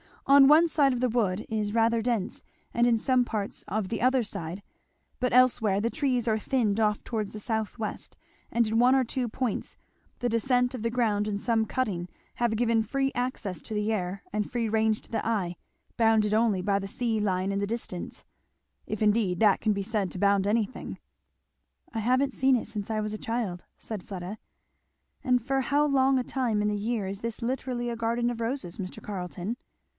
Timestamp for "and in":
2.73-2.97, 8.49-8.79